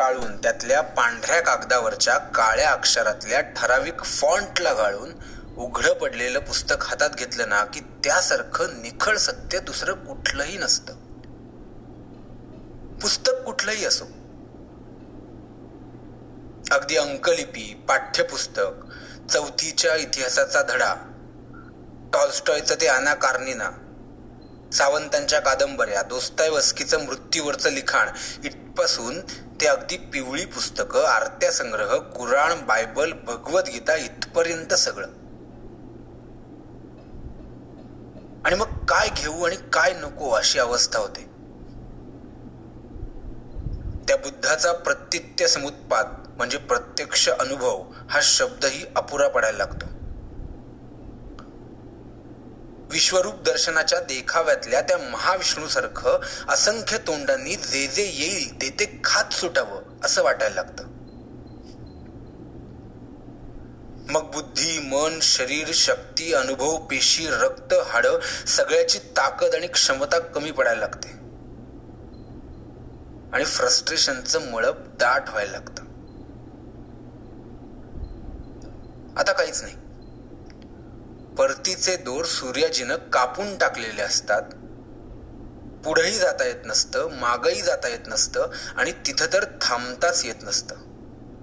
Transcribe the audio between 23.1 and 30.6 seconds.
कार्निना सावंतांच्या कादंबऱ्या दोस्तायवस्कीचं मृत्यूवरचं लिखाण इथपासून ते अगदी पिवळी